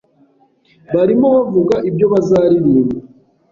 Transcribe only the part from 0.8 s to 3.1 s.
Barimo bavuga ibyo bazaririmba.